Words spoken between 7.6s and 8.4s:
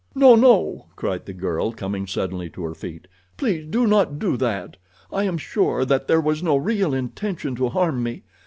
harm me.